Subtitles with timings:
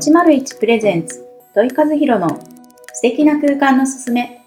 [0.00, 2.40] 801プレゼンツ土井和弘の
[2.94, 4.40] 素敵な空間のすすめ。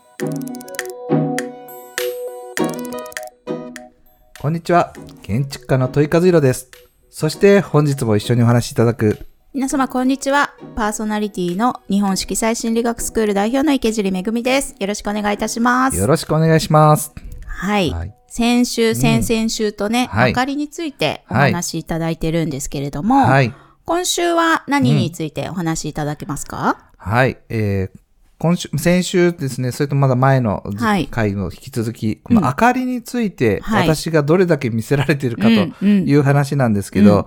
[4.40, 4.94] こんにちは。
[5.22, 6.72] 建築家の問い和弘です。
[7.12, 10.56] そして本日も一緒にお話しいただく、皆様こんにちは。
[10.76, 14.76] パーソナリティの日本色彩心理学スクール代表の池尻めぐみです。
[14.80, 15.98] よろしくお願いいたします。
[16.00, 17.14] よろしくお願いします。
[17.46, 18.16] はい、はい。
[18.28, 20.32] 先週、先々週とね、はい。
[20.32, 21.54] 明かりについておはい。
[21.54, 23.54] 話しいただいてるんですけれども、はい。
[23.86, 27.38] 今週は何についてお話しいただけますか、はい。
[27.50, 28.00] えー
[28.40, 37.26] 今週、先週ですね、それとまだ前のはい回の引き続き、この明かりについて、はい私がどれだけ見せられているかうんという話なんですけど、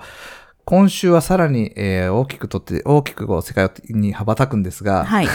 [0.67, 5.29] 今週はさらに、えー大きくとって、大きくこう世界に羽ばたくんですが、はい。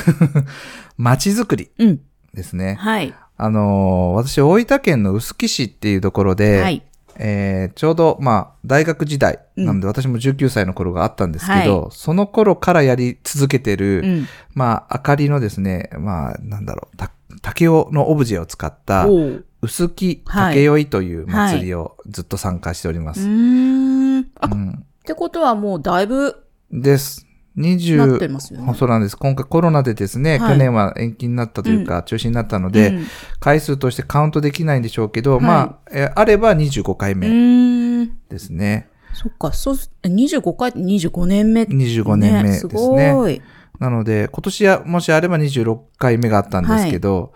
[0.97, 1.99] 街づくりうん。
[2.31, 2.75] ですね。
[2.79, 3.13] はい。
[3.37, 6.83] あのー私、大分県の臼杵市っていうところで、はい。
[7.23, 14.27] えーちょうど、まあ、大学時代、なので私も19歳の頃があったんですけど、はその頃からやり続けてる、うん。
[14.55, 17.11] まあ、明かりのですね、まあ、なんだろう、た
[17.41, 23.21] 竹雄のオブジェを使った、おう臼杵竹酔いという祭りをずっと参加しておりまうす。
[23.21, 24.27] ーん。
[24.39, 27.27] あ、っうんてことはもうだいぶです。
[27.55, 28.73] なって20、ますよね。
[28.75, 29.17] そうなんです。
[29.17, 33.05] 今回コロナでですね、はい去年は延期になったというか、中止になったので、うん
[33.39, 38.07] 回数としてカウントできないんでしょうけど、はいまあ、えーあれば25回う目。
[38.29, 38.87] ですね。
[39.13, 42.71] そっか、そうす、25回、25年目、25年目ですね。
[42.71, 43.41] すごい。
[43.79, 47.33] なので、今年はもしあれば26回目があったんですけど、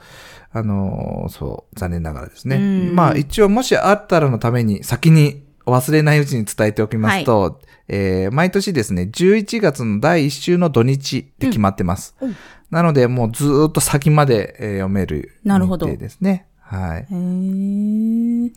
[0.52, 2.56] あのーそう、残念ながらですね。
[2.56, 2.60] う
[2.94, 12.16] んまあ一応もしあったらのために先にお忘れないうちに伝えておきますと、えー毎年ですね、11月の第1週の土日で決まってます。
[12.22, 12.36] うんうん
[12.72, 16.48] なので、もうずーっと先まで、えー読めるなるほど日程ですね。
[16.60, 17.06] はい。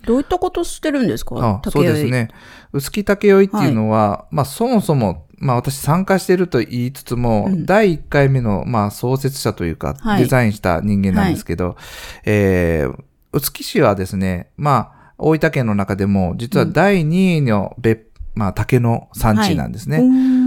[0.07, 1.61] どういったことしてるんですか？
[1.71, 2.05] そうです。
[2.07, 2.29] ね。
[2.73, 11.77] 臼杵竹酔いっていうのは、まあそもそも、まあ私参加していると言いつつも、うん第1回目の、まあ創設者というか、はいデザインした人間なんですけど、
[12.25, 12.97] えー、
[13.33, 19.99] 臼杵市はですね、まあ大分県の中でも、実は第2位の別、まあ竹の産地なんですね。
[19.99, 20.39] うーん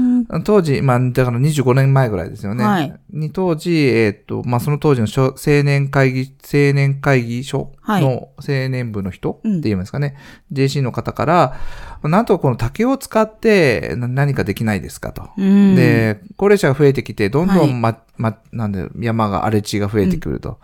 [0.43, 2.63] 当時、まあ、だから25年前ぐらいですよね。
[2.63, 10.15] はいに当時、えっ、と、まあ、その当時の小青年会議、青年会議所はいの青年部の人ってうん言いますかね。
[10.53, 11.57] JC の方から、
[12.03, 15.27] なんとかこの竹を使ってな何かできないですかと。
[15.37, 15.75] うん。
[15.75, 20.59] で、高齢者が増えてきて、どんどはいんま、ま、なんで、山が荒れ地が増えてくると。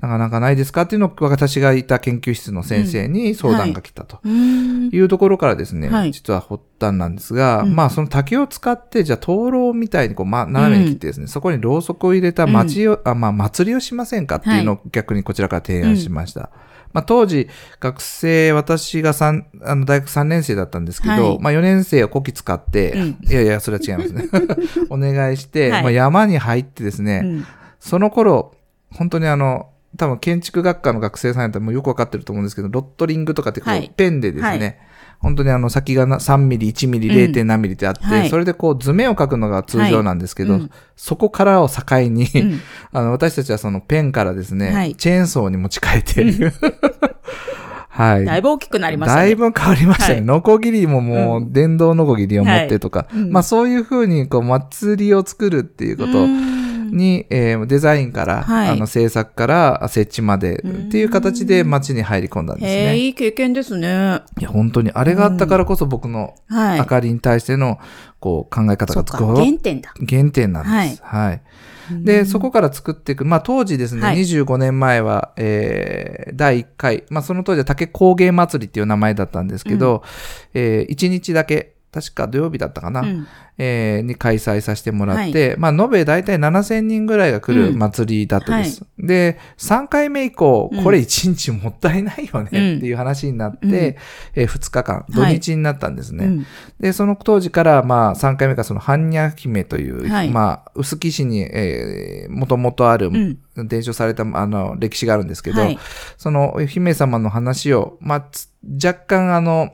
[0.00, 4.20] なかなかないですかっていうのを私がいた研究室の先生に相談が来たと。
[4.28, 5.00] い。
[5.00, 6.12] うところからですね、はい。
[6.12, 7.74] 実は発端なんですが、うん。
[7.74, 16.50] まあその竹を使って、じゃあ灯籠みたいにこう、ま、斜めに切ってですね、そこにろうそくを入れた町を、あまあ祭りをしませんかっていうのを逆にこちらから提案しました。
[16.92, 17.48] まあ当時、
[17.80, 21.38] 学生、私が三あの大学3年生だったんですけど、はい。
[21.40, 23.18] まあ4年生は古希使って、うん。
[23.22, 24.28] いやいや、それは違いますね。
[24.90, 25.82] お願いして、はい。
[25.82, 27.44] まあ山に入ってですね、うん。
[27.80, 28.54] その頃、
[28.90, 33.92] 本当にあの、多分建築学科の学生さんやったらもうよくわかってると思うんですけど、ロットリングとかってこう、はい。
[33.96, 34.78] ペンでですね、はい
[35.20, 37.32] 本当にあの先がな3ミリ、1ミリ、うん。
[37.32, 37.44] 0.
[37.44, 38.28] 何ミリってあって、はい。
[38.28, 40.70] それでこう図面を描くのが通常なんですけど、はいうん。
[40.96, 42.60] そこからを境に、うん。
[42.92, 44.94] あの私たちはそのペンからですね、はい。
[44.94, 46.52] チェーンソーに持ち替えて、
[47.90, 48.24] はい。
[48.24, 49.22] だいぶ大きくなりましたね。
[49.22, 50.14] だいぶ変わりましたね。
[50.14, 50.22] はい。
[50.22, 56.57] ノコギリももう、電動ノコギリを持ってとか、まあそういうふうに、こう、祭りを作るっていうことうん
[56.90, 62.96] に、えーデザインから、はいあの、制作から設置までっていう形で街に入り込んだんですね。
[62.96, 64.22] いい経験ですね。
[64.38, 66.78] いや、本当に、あれがあったからこそ僕のはい。
[66.78, 67.78] 明かりに対しての、
[68.20, 69.92] こう、考え方がこう原点だ。
[70.08, 71.02] 原点なんです。
[71.02, 71.42] はい。
[71.90, 73.24] で、そこから作っていく。
[73.24, 80.02] まあ、当時ですね、はい25年前は、えー、第1回、まあ、その当時は竹工芸祭りっていう名前だったんですけど、
[80.54, 83.26] えー、1日だけ、確か土曜日だったかな、うん。
[83.56, 88.84] えーに開催させてもらって、まあ、延べ大体7000人ぐらいが来る祭りだったです。
[88.98, 90.84] で、3回目以降、うん。
[90.84, 93.72] これ1日もったいないよねっていう話になって、うん。
[93.72, 96.26] えー2日間、土日になったんですね。
[96.26, 96.46] うん。
[96.78, 100.28] で、その当時から、まあ、3回目がその、般若姫という、はい。
[100.28, 103.38] まあ、臼杵市に、えー、もともとある、ん。
[103.56, 105.78] 伝承された、あの、歴史があるんですけど、はい。
[106.16, 108.50] その、姫様の話を、まあ、つ
[108.84, 109.72] 若干、あの、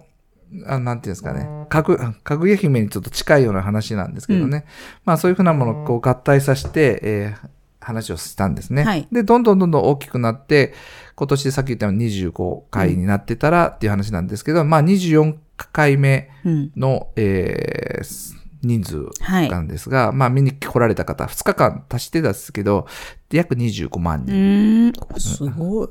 [0.66, 4.64] あなんていうんですかね、かぐ、かぐや姫にちょっと近いような話なんですけどね。
[5.04, 7.48] まあ、そういうふうなものをこう合体させて、えー
[7.84, 8.82] 話をしたんですね。
[8.82, 10.72] はいで、どんどんどんどん大きくなって、
[11.14, 15.36] 今年さっき言ったように25回になってたらっていう話なんですけど、まあ24
[15.70, 16.72] 回目うん。
[16.76, 18.34] の、えー
[18.64, 19.50] 人数はい。
[19.50, 22.86] なんですが、まあ見に来られた方、2日間足してたんですけど、
[23.30, 25.20] 約25万う人。
[25.20, 25.88] すごい。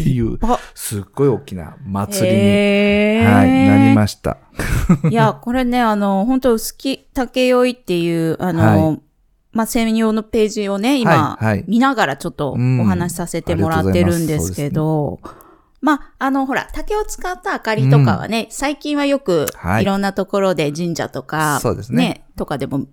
[0.00, 3.34] っていう、あすっごい大きな祭りに、へー。
[3.34, 4.38] はい、なりました。
[5.10, 8.98] いや、これね、あの、本当薄木竹酔いっていう、あの、は
[9.52, 11.64] まあ、専用のページをね、今、はいはい。
[11.66, 15.20] 見ながらちょっとうんお話しさせてもらってるんですけど、
[15.80, 19.82] まあ、あの、ほら、竹を使った明かりとかはね、最近はよくはい。
[19.82, 22.24] いろんなところで神社とか、そうですね。
[22.36, 22.86] とかでも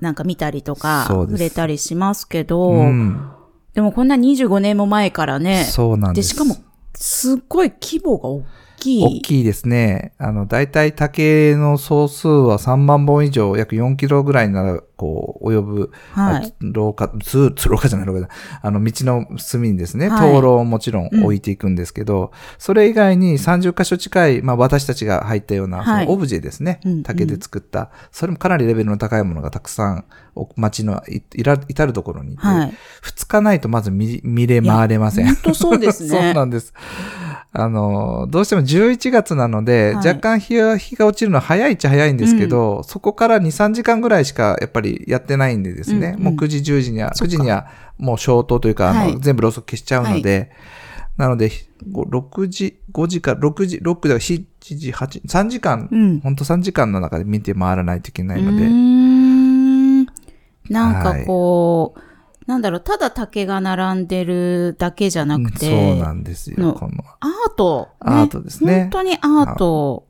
[0.00, 3.30] なんか見たりとか、触れたりしますけど、うん、
[3.74, 6.30] でもこんな25年も前からね、で、そうなんです。
[6.30, 6.56] しかも、
[6.94, 8.44] すっごい規模が大
[8.84, 9.02] きい。
[9.02, 10.12] 大きいですね。
[10.18, 16.54] あの、大体竹の総数は3万本以上、約4キロぐらいなら、こう、及ぶ、はい。
[16.60, 18.28] 廊下、通、通廊下じゃない廊下だ。
[18.62, 30.04] あの、道の隅にですね、はい灯籠をもちろん置いていくんですけど、それ以外に30箇所近い、まあ私たちが入ったような、はいオブジェですね、うん竹で作った、それもかなりレベルの高いものがたくさん、
[30.36, 32.74] お街のいいら至るところにいて、はい。
[33.02, 35.26] 2日ないとまず見見れ回れません。
[35.26, 36.08] 本当そうですね。
[36.10, 36.72] そうなんです。
[37.56, 40.08] あの、どうしても11月なので、はい。
[40.08, 46.22] 若干日が日が落ちるのは早いっちゃ早いんですけど、そこから2、3時間ぐらいしかやっぱりやってないんでですね、うんうん。
[46.24, 47.36] もう9時、10時には、9そっか。
[47.36, 50.50] 時にはもう消灯というか、あのはい全部ろうそく消しちゃうので、
[51.16, 51.52] なので、
[51.92, 56.20] ご6時、5時から6時、6だから7時、8時、3時間、うん。
[56.20, 60.10] ほんと3時間の中で見て回らないといけないうので、
[60.68, 62.00] なんかこう、
[62.46, 67.04] なんだろう、ただ竹が並んでるだけじゃなくて、そうなんですよ、のこの。
[67.20, 70.06] アート、ねアートですね本当にアート。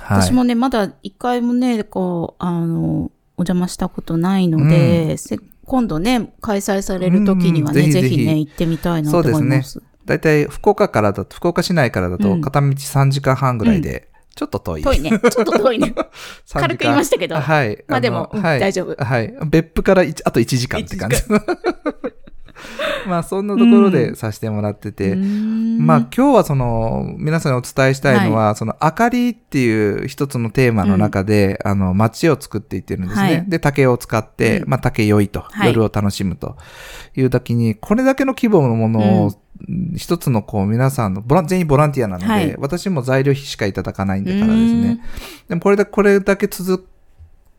[0.00, 0.22] はい。
[0.22, 9.82] 私もね、まだ一回もね、こう、あの、お邪魔したことないので、せ今度ね、開催される時にはね、うんぜひね、行ってみたいなと思います。
[10.04, 14.82] だいたい福岡からだと、福岡市内からだとうん片道3時間半ぐらいで、ちょっと遠い。
[14.82, 15.10] 遠いね。
[15.10, 15.94] ちょっと遠いね。
[15.94, 16.60] 3時間。
[16.62, 17.36] 軽く言いましたけど。
[17.36, 17.84] はい。
[17.86, 19.04] まあでもはい、大丈夫。
[19.04, 19.34] はい。
[19.46, 21.16] 別府から一あと1時間って感じ。
[23.06, 33.26] まあ、そんなところでさせてもらってて、まあ今日はその皆さんにお伝えしたいのは、その明かりっていう一つのテーマの中で、あの街を作っていってるんですね。
[33.26, 33.44] はい。
[33.48, 34.70] で、竹を使って、うん。
[34.70, 35.68] まあ竹酔いと、はい。
[35.68, 36.56] 夜を楽しむと
[37.16, 39.32] いう時に、これだけの規模のものを、
[39.96, 42.56] 一つのこう皆さんのボラン、全員ボランティアなので、はい。
[42.58, 45.00] 私も材料費しかいただかないんだからですね。
[45.48, 46.88] でもこれだ、これだけ続っ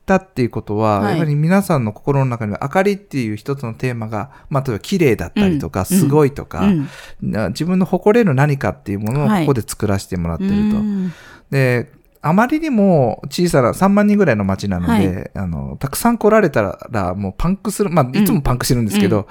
[0.06, 1.14] たっていうことは、はい。
[1.14, 5.86] やはり皆さんの心の中には明かりっていう一つのテーマが、まあ、例えば綺麗だったりとか、うん。
[5.86, 6.90] すごいとか、うん。
[7.22, 9.44] な自分の誇れる何かっていうものをはい。
[9.44, 10.56] ここで作らせてもらってると。
[10.56, 11.14] うん。
[11.50, 11.92] で、
[12.26, 19.28] あまりにも小さな3万人ぐらいの街なので、あの、たくさん来られたらもうパンクする、まあ、いつもパンクしてるんですけど、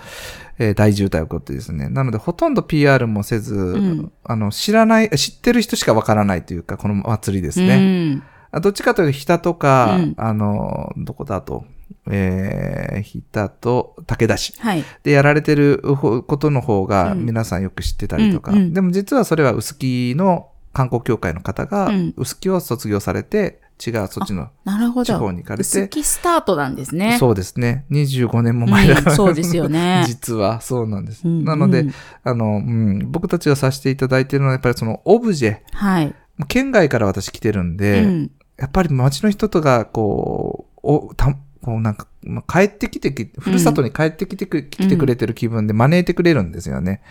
[0.59, 1.89] えー大渋滞起こってですね。
[1.89, 8.11] なので、ほとんど PR もせず、んあの、知らない、知ってる人しかわからないというか、この祭りですうね。
[8.15, 8.23] ん
[8.53, 11.65] あどっちかというと、日田とか、うんあの、どこだと、
[12.11, 14.55] えー、日田と武田市。
[14.61, 14.85] はい。
[15.03, 25.04] でやられてるほことの方がうん皆さんよく知ってたりとか、うんうんでも実はそれは臼木の観光協会の方がうん臼木を卒業されて、違うそっちのなるほど。
[25.04, 27.16] 地方に行かれ薄て、木スタートなんですね。
[27.19, 27.84] そうですね。
[27.90, 31.26] 25年も前だから、うんそうですよね 実はそうなんです。
[31.26, 36.14] うんなので、うんあの、うん、僕たちがさせていただいているのはやっぱりそのオブジェ、はい。
[36.48, 47.02] 県外から私来てるんで、うんやっぱり街の人とが、こう、おたこうなんか、まあ帰ってきてき、ふるさとに帰ってきてく、来てくれてる気分で招いてくれるんですよね。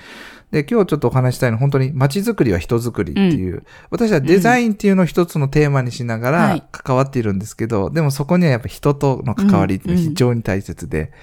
[0.51, 6.63] で、今日ちょっとお話ししたいのは本当に街づくりは人づくりっていう、私はデザインっていうのを一つのテーマにしながらはい。
[6.71, 11.13] 関わっているんですけど、でもそこにはやっぱ人との関わりって非常に大切で、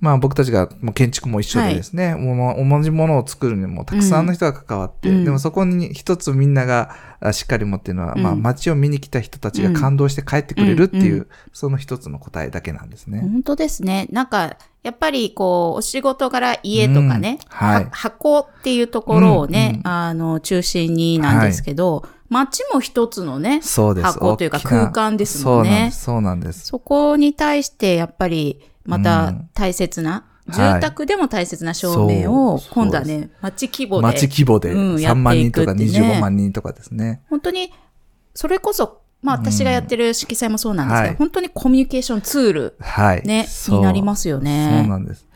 [0.00, 5.24] まあ僕たちがもう建築も一緒でですね、もう同じものを作るにもたくさんの人が関わって、うん。
[5.24, 8.22] でもそこに一つみんながあしっかり持ってるのは、うん。
[8.22, 11.20] まあ街を見に来た人たちが感動して帰ってくれるっていう、うん。
[11.20, 13.15] うその一つの答えだけなんですね。
[13.20, 14.06] 本当ですね。
[14.10, 23.60] なんか、やっぱりこう、お仕事柄家とかね、うんはいは箱っていうところをね、うんうんあの、中心になんですけど、街も一つのね。
[23.62, 26.66] 箱というか空間ですもんねそうなんです。
[26.66, 34.02] そこに対してやっぱりまうたん大切な、はい住宅でも大切な照明を今度はね、街規模で。
[34.02, 37.20] 街規模でうんや3万人とかっていくってね25万人とかですね。
[37.28, 37.72] 本当に、
[38.32, 43.22] それこそ、まあ私がやってる色彩もそうなんですけど、はい本当にコミュニケーションツールはい。
[43.24, 44.82] ね、になりますよね。
[44.82, 45.26] そうなんです。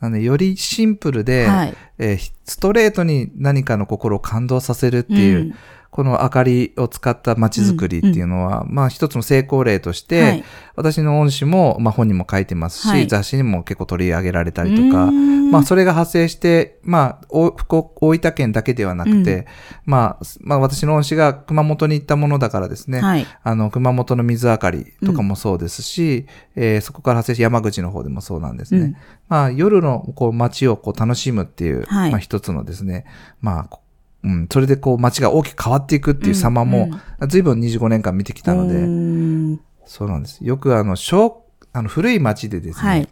[0.00, 5.54] なので、よりシンプルで、はいえーストレートに何かの心を感動させるっていう、うん
[5.98, 10.44] この明かりを使った街づくりっていうのは、まあ一つの成功例として、はい。
[10.76, 13.08] 私の恩師も、まあ本にも書いてますし、はい。
[13.08, 15.50] 雑誌にも結構取り上げられたりとか、うん。
[15.50, 19.48] まあそれが発生して、まあお福岡大分県だけではなくて、
[19.86, 23.26] まあ、まあ私の恩師が熊本に行ったものだからですね、はい。
[23.42, 28.80] あの、熊本の水明かりとかもそうですし、えーそこから発生して山口の方でもそうなんですね。
[28.80, 28.96] うん。
[29.28, 32.10] まあ、夜のこう街をこう楽しむっていう、はい。
[32.12, 33.04] まあ一つのですね、
[33.40, 33.80] まあ、こ
[34.24, 36.90] うん、それでこう街が大きく変わっていくっていう様も、
[37.28, 40.44] 随分25年間見てきたので、うんそうなんです。
[40.44, 43.08] よくあの、小、あの、古い街でですね、はい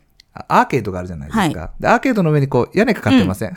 [0.49, 1.73] アーケードがあるじゃないですか。
[1.81, 3.55] でアーケードの上にこう、屋根かかってません。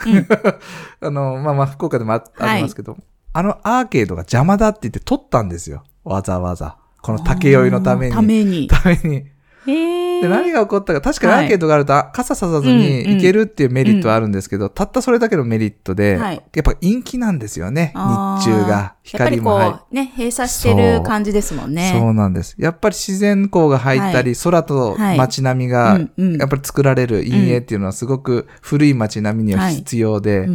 [1.02, 2.96] あの、まあまあ、福岡でもあありますけど、
[3.32, 5.84] あのアーケードが邪魔だって言って取ったんですよ。
[6.04, 6.76] わざわざ。
[7.02, 8.14] この竹酔いのために。
[8.14, 8.66] ために。
[8.66, 9.26] ために。
[9.66, 16.42] で、何が起こったか、確かにアーケードがあると、あ傘ささずに行けるっていうメリットはあるんですけど、たったそれだけのメリットで、はい。
[16.54, 18.94] やっぱ陰気なんですよね、日中が。
[19.02, 21.94] 光も入やっぱりこう、ね、閉鎖してる感じですもんね。
[21.94, 22.14] そう。
[22.14, 22.54] なんです。
[22.58, 30.48] やっぱり自然光が入ったり、空と街並みが、やっぱり作られる陰影っていうのはすごく古い街並みには必要で、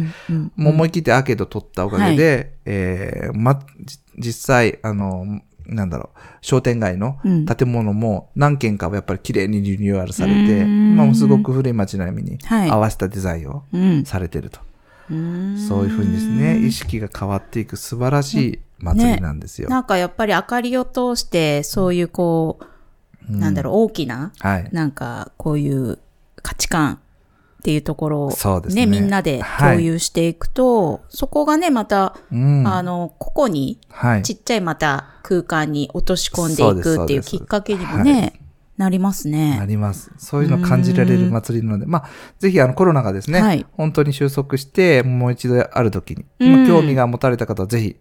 [0.56, 7.46] もう思い切ってアーケード取ったおかげで、えーま、じ実際、あの、なんだろう、商店街のうん。
[7.46, 10.96] 建物も何軒かはやっぱり綺麗にリニューアルされて、うん。
[10.96, 12.70] まあ、すごく古い街並みにはい。
[12.70, 14.04] 合わせたデザインをうん。
[14.04, 14.60] されてると。
[15.10, 15.56] うん。
[15.68, 19.68] そういうふうにですね、意識が変わっていく素晴らしい祭りなんですよ。
[19.68, 22.66] なんかやっぱり明かりを通して、そういうこう、
[23.36, 24.68] なんだろう、大きな、はい。
[24.72, 25.98] なんかこういう
[26.42, 27.00] 価値観
[27.66, 28.86] っていうところをそうですね。
[28.86, 32.64] みんなで共有していくと、そこがね、また、うん。
[32.64, 34.22] あの、個々にはい。
[34.22, 38.40] ちっちゃいまた空間に落とし込んでいくっていうきっかけにもね、
[38.76, 39.66] なりますなね。
[39.66, 40.12] ります。
[40.16, 42.08] そういうのを感じられる祭りなので、まあ、
[42.38, 43.66] ぜひあのコロナがですね、はい。
[43.72, 47.96] 本当に収束して、もう一度ある時に、興味が持たれた方はぜひ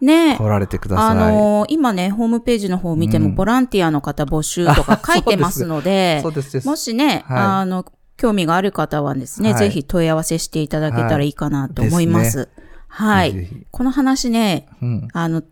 [0.00, 0.36] ね。
[0.36, 1.06] 来られてください。
[1.10, 3.34] あのー今ね、ホームページの方を見ても、うん。
[3.34, 6.52] ボランティアの方募集とか書いてますので、そうです。
[6.52, 6.66] です。
[6.66, 7.38] もしね、はい。
[7.38, 7.84] あの、
[8.16, 12.48] 興味がある方はですね、はいぜひ問い合わせしていただけたらいいかなと思います。
[12.88, 13.32] はい。
[13.32, 15.08] ぜひぜひこの話ね、うん。
[15.12, 15.42] あの、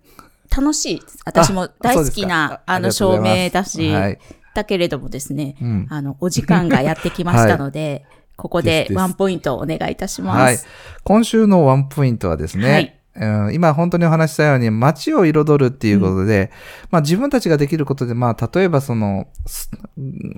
[0.55, 1.03] 楽しい。
[1.25, 4.19] 私も大好きな、あの、照明だし、はい。
[4.55, 8.05] だけれどもですね、うんあの、お時間がやってきましたので、
[8.37, 10.41] ここでワンポイントお願いいたします。
[10.41, 10.59] はい。
[11.05, 16.51] 今週のワンポイントはですね、はいうん今本当にお話ししたように街を彩るっていうことで、
[16.91, 19.71] まあ自分たちができることで、まあ例えばその、す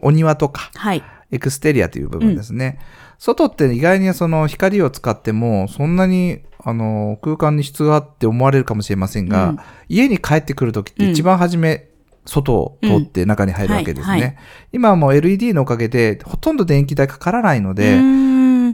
[0.02, 1.02] お庭とか、はい。
[1.30, 2.78] エクステリアという部分ですね。
[3.18, 9.59] 外って意外にその光を使っても、そんなにあの空間に質があって思われるかもしれませんが、うん。
[9.88, 11.88] 家に帰ってくるときって一番初め、
[12.25, 14.37] 外を通って中に入るわけですね。
[14.73, 18.00] 今はもう LED のおかげで、ほとんど電気代かからないのうで、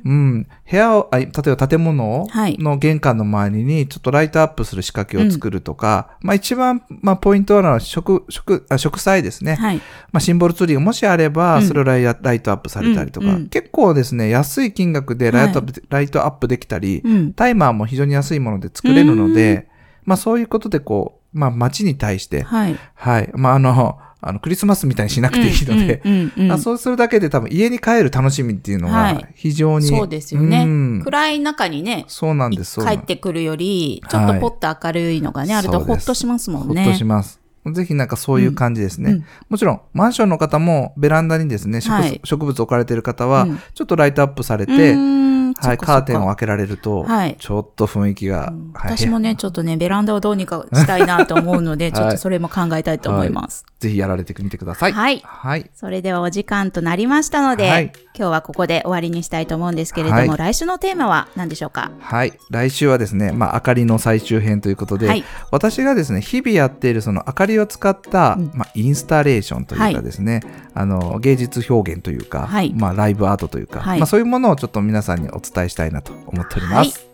[0.04, 9.54] うん、部屋を、あ例えば建物はいの玄関の周りにちょっとライトアップする仕掛けを作るとか、まあ一番、まあポイントなのは植、植、あ植栽ですね。
[9.54, 9.76] はい。
[9.76, 17.32] まあシンボルツリーがもしあれば、うんそれをライライトアップされたりとか、うんうん結構ですね、安い金額でライトアップ、ライトアップできたり、うん。
[17.32, 19.68] タイマーも非常に安いもので作れるので、
[20.04, 22.76] まあそういうことでこう、まあ街に対して、はい。
[22.94, 23.30] はい。
[23.34, 30.62] まああの、あの、クリスマスみたいにしなくていいので、うんうんうんうん あそうするだけで多分家に帰る楽しみっていうのははい非常に、そうですよね。
[30.62, 32.80] うん暗い中にね、そうなんです。
[32.80, 36.84] 帰ってくるより、ちょっとポッと明るいのがね、あるとほっとしますもんね。
[36.84, 37.40] ほっとします。
[37.72, 39.10] ぜひなんかそういう感じですね。
[39.10, 45.31] うんうんもちろん、マンションの方もベランダにですね、植,、はい植物置かれている方は、うんちょっとライトアップされうて、ーん
[45.68, 47.36] はい、カーテンを開けられると、はい。
[47.38, 48.96] ちょっと雰囲気が、はい。
[48.96, 53.64] 私もね、ちょっとね、ベランダをどうにかしたいなと思うので、い ちょっとそれも考えたいと思います。
[53.80, 54.92] ぜひやられてみてください。
[54.92, 55.22] はい。
[55.24, 55.70] はい。
[55.74, 57.92] それではお時間となりましたので、はい。
[58.16, 60.28] 今日はここで終わりにしたいと思うんですけれども、はい。
[60.38, 61.90] 来週のテーマは何でしょうか？
[62.00, 62.32] はい。
[62.50, 65.24] 来週はですね、まあ、明かりの最終編ということで、はい。
[65.50, 68.50] 私がですね、日々やっているその明かりを使った、うん。
[68.54, 70.40] まあ、インスタレーションというはいかですね、
[70.74, 72.72] あの、芸術表現というか、はい。
[72.76, 73.98] まあ、ライブアートというか、はい。
[73.98, 77.06] まあ、そういうものをちょっと皆さんにお伝えしたいなと思っております。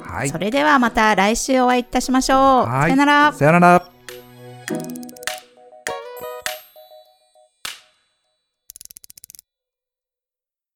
[0.00, 0.28] はい。
[0.28, 2.66] それではまた来週お会いいたしましょう。
[2.66, 3.32] はいさよなら。
[3.32, 3.90] さよなら。